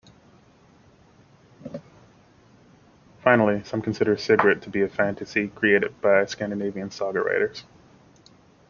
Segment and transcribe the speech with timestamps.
[3.23, 7.63] Finally, some consider "Sigrid" to be a fantasy created by Scandinavian saga writers.